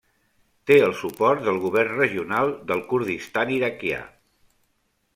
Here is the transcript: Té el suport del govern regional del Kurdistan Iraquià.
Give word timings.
Té 0.71 0.77
el 0.85 0.95
suport 1.01 1.43
del 1.49 1.61
govern 1.67 1.95
regional 2.01 2.57
del 2.73 2.85
Kurdistan 2.95 3.55
Iraquià. 3.61 4.05